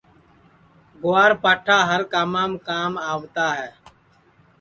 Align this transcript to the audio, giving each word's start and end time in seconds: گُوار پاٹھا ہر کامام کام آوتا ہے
گُوار 1.01 1.31
پاٹھا 1.43 1.77
ہر 1.89 2.01
کامام 2.13 2.51
کام 2.67 2.91
آوتا 3.11 3.47
ہے 3.59 3.69